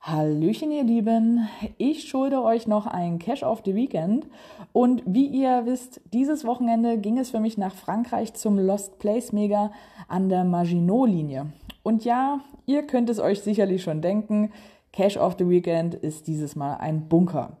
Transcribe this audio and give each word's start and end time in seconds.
Hallöchen, 0.00 0.72
ihr 0.72 0.82
Lieben. 0.82 1.48
Ich 1.78 2.08
schulde 2.08 2.42
euch 2.42 2.66
noch 2.66 2.86
ein 2.86 3.18
Cash 3.18 3.42
of 3.44 3.62
the 3.64 3.74
Weekend. 3.74 4.26
Und 4.72 5.02
wie 5.06 5.26
ihr 5.26 5.62
wisst, 5.64 6.00
dieses 6.12 6.44
Wochenende 6.44 6.98
ging 6.98 7.18
es 7.18 7.30
für 7.30 7.38
mich 7.38 7.56
nach 7.56 7.74
Frankreich 7.74 8.34
zum 8.34 8.58
Lost 8.58 8.98
Place 8.98 9.32
Mega 9.32 9.70
an 10.08 10.28
der 10.28 10.44
Maginot-Linie. 10.44 11.52
Und 11.84 12.04
ja, 12.04 12.40
ihr 12.66 12.86
könnt 12.86 13.08
es 13.08 13.20
euch 13.20 13.42
sicherlich 13.42 13.84
schon 13.84 14.02
denken, 14.02 14.50
Cash 14.92 15.16
of 15.16 15.36
the 15.38 15.48
Weekend 15.48 15.94
ist 15.94 16.26
dieses 16.26 16.56
Mal 16.56 16.78
ein 16.78 17.08
Bunker. 17.08 17.58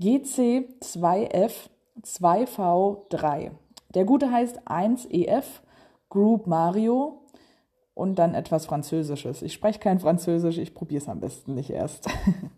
GC2F 0.00 1.52
2V3. 2.02 3.50
Der 3.94 4.04
gute 4.04 4.30
heißt 4.30 4.62
1EF 4.68 5.44
Group 6.08 6.46
Mario 6.46 7.25
und 7.96 8.18
dann 8.18 8.34
etwas 8.34 8.66
Französisches. 8.66 9.40
Ich 9.40 9.54
spreche 9.54 9.78
kein 9.78 9.98
Französisch, 9.98 10.58
ich 10.58 10.74
probiere 10.74 11.02
es 11.02 11.08
am 11.08 11.18
besten 11.18 11.54
nicht 11.54 11.70
erst. 11.70 12.06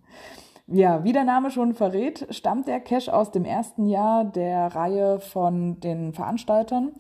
ja, 0.67 1.05
wie 1.05 1.13
der 1.13 1.23
Name 1.23 1.53
schon 1.53 1.75
verrät, 1.75 2.27
stammt 2.31 2.67
der 2.67 2.81
Cache 2.81 3.15
aus 3.15 3.31
dem 3.31 3.45
ersten 3.45 3.87
Jahr 3.87 4.25
der 4.25 4.75
Reihe 4.75 5.21
von 5.21 5.79
den 5.79 6.13
Veranstaltern 6.13 6.91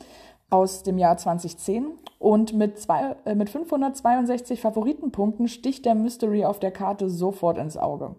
aus 0.50 0.84
dem 0.84 0.98
Jahr 0.98 1.16
2010 1.16 1.90
und 2.20 2.54
mit, 2.54 2.78
zwei, 2.78 3.16
äh, 3.24 3.34
mit 3.34 3.50
562 3.50 4.60
Favoritenpunkten 4.60 5.48
sticht 5.48 5.84
der 5.84 5.96
Mystery 5.96 6.44
auf 6.44 6.60
der 6.60 6.70
Karte 6.70 7.10
sofort 7.10 7.58
ins 7.58 7.76
Auge. 7.76 8.14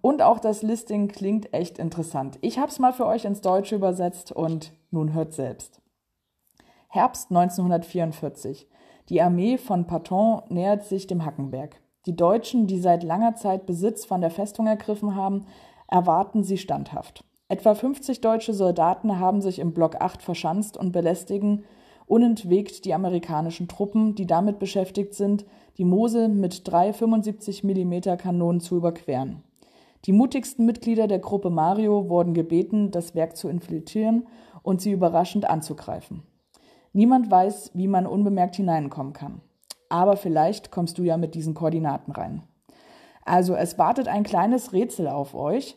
Und 0.00 0.22
auch 0.22 0.38
das 0.38 0.62
Listing 0.62 1.08
klingt 1.08 1.52
echt 1.52 1.80
interessant. 1.80 2.38
Ich 2.42 2.60
habe 2.60 2.68
es 2.68 2.78
mal 2.78 2.92
für 2.92 3.06
euch 3.06 3.24
ins 3.24 3.40
Deutsche 3.40 3.74
übersetzt 3.74 4.30
und 4.30 4.72
nun 4.92 5.14
hört 5.14 5.32
selbst. 5.32 5.82
Herbst 6.86 7.32
1944. 7.32 8.68
Die 9.10 9.20
Armee 9.20 9.58
von 9.58 9.86
Patton 9.86 10.40
nähert 10.48 10.84
sich 10.84 11.06
dem 11.06 11.26
Hackenberg. 11.26 11.80
Die 12.06 12.16
Deutschen, 12.16 12.66
die 12.66 12.78
seit 12.78 13.02
langer 13.02 13.34
Zeit 13.34 13.66
Besitz 13.66 14.06
von 14.06 14.22
der 14.22 14.30
Festung 14.30 14.66
ergriffen 14.66 15.14
haben, 15.14 15.44
erwarten 15.88 16.42
sie 16.42 16.56
standhaft. 16.56 17.22
Etwa 17.48 17.74
50 17.74 18.22
deutsche 18.22 18.54
Soldaten 18.54 19.18
haben 19.18 19.42
sich 19.42 19.58
im 19.58 19.74
Block 19.74 19.96
8 20.00 20.22
verschanzt 20.22 20.78
und 20.78 20.92
belästigen 20.92 21.64
unentwegt 22.06 22.84
die 22.84 22.94
amerikanischen 22.94 23.68
Truppen, 23.68 24.14
die 24.14 24.26
damit 24.26 24.58
beschäftigt 24.58 25.14
sind, 25.14 25.44
die 25.76 25.84
Mosel 25.84 26.28
mit 26.28 26.66
drei 26.66 26.92
75 26.92 27.64
mm 27.64 28.16
Kanonen 28.18 28.60
zu 28.60 28.76
überqueren. 28.76 29.42
Die 30.06 30.12
mutigsten 30.12 30.66
Mitglieder 30.66 31.08
der 31.08 31.18
Gruppe 31.18 31.50
Mario 31.50 32.08
wurden 32.08 32.34
gebeten, 32.34 32.90
das 32.90 33.14
Werk 33.14 33.36
zu 33.36 33.48
infiltrieren 33.48 34.26
und 34.62 34.80
sie 34.80 34.92
überraschend 34.92 35.48
anzugreifen. 35.48 36.22
Niemand 36.94 37.28
weiß, 37.28 37.72
wie 37.74 37.88
man 37.88 38.06
unbemerkt 38.06 38.54
hineinkommen 38.54 39.12
kann. 39.12 39.40
Aber 39.88 40.16
vielleicht 40.16 40.70
kommst 40.70 40.96
du 40.96 41.02
ja 41.02 41.16
mit 41.16 41.34
diesen 41.34 41.52
Koordinaten 41.52 42.12
rein. 42.12 42.44
Also 43.24 43.54
es 43.54 43.78
wartet 43.78 44.06
ein 44.06 44.22
kleines 44.22 44.72
Rätsel 44.72 45.08
auf 45.08 45.34
euch 45.34 45.76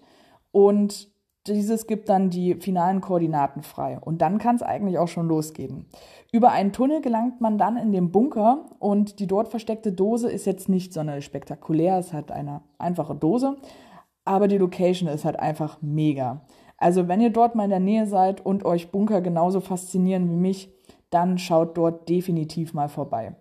und 0.51 1.09
dieses 1.47 1.87
gibt 1.87 2.09
dann 2.09 2.29
die 2.29 2.55
finalen 2.55 3.01
Koordinaten 3.01 3.63
frei. 3.63 3.97
Und 3.99 4.21
dann 4.21 4.37
kann 4.37 4.57
es 4.57 4.61
eigentlich 4.61 4.99
auch 4.99 5.07
schon 5.07 5.27
losgehen. 5.27 5.87
Über 6.31 6.51
einen 6.51 6.71
Tunnel 6.71 7.01
gelangt 7.01 7.41
man 7.41 7.57
dann 7.57 7.77
in 7.77 7.91
den 7.91 8.11
Bunker 8.11 8.65
und 8.77 9.19
die 9.19 9.27
dort 9.27 9.47
versteckte 9.47 9.93
Dose 9.93 10.29
ist 10.29 10.45
jetzt 10.45 10.69
nicht 10.69 10.93
sonderlich 10.93 11.25
spektakulär. 11.25 11.97
Es 11.97 12.13
hat 12.13 12.31
eine 12.31 12.61
einfache 12.77 13.15
Dose, 13.15 13.57
aber 14.23 14.47
die 14.47 14.57
Location 14.57 15.09
ist 15.09 15.25
halt 15.25 15.39
einfach 15.39 15.81
mega. 15.81 16.45
Also 16.77 17.07
wenn 17.07 17.21
ihr 17.21 17.31
dort 17.31 17.55
mal 17.55 17.63
in 17.63 17.71
der 17.71 17.79
Nähe 17.79 18.05
seid 18.05 18.45
und 18.45 18.65
euch 18.65 18.91
Bunker 18.91 19.21
genauso 19.21 19.61
faszinieren 19.61 20.29
wie 20.29 20.35
mich, 20.35 20.76
dann 21.09 21.37
schaut 21.37 21.77
dort 21.77 22.09
definitiv 22.09 22.73
mal 22.73 22.89
vorbei. 22.89 23.35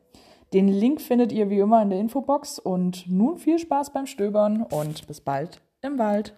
Den 0.52 0.68
Link 0.68 1.00
findet 1.00 1.32
ihr 1.32 1.50
wie 1.50 1.58
immer 1.58 1.82
in 1.82 1.90
der 1.90 1.98
Infobox 1.98 2.58
und 2.58 3.10
nun 3.10 3.36
viel 3.36 3.58
Spaß 3.58 3.92
beim 3.92 4.06
Stöbern 4.06 4.62
und 4.62 5.06
bis 5.06 5.20
bald 5.20 5.60
im 5.82 5.98
Wald. 5.98 6.34